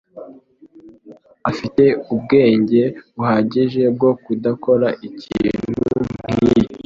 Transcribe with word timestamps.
Afite 1.49 1.83
ubwenge 2.13 2.81
buhagije 3.15 3.83
bwo 3.95 4.11
kudakora 4.23 4.87
ikintu 5.07 5.91
nkicyo. 6.31 6.79